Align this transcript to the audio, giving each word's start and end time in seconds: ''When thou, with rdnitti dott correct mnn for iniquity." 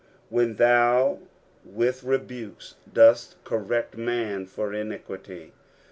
''When 0.33 0.57
thou, 0.57 1.19
with 1.63 2.01
rdnitti 2.03 2.73
dott 2.91 3.35
correct 3.43 3.95
mnn 3.97 4.47
for 4.47 4.73
iniquity." 4.73 5.53